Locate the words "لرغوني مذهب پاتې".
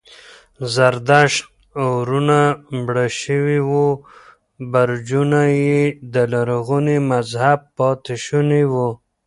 6.33-8.15